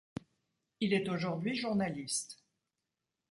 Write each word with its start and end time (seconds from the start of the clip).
Il 0.79 0.95
est 0.95 1.07
aujourd'hui 1.09 1.53
journaliste. 1.53 2.39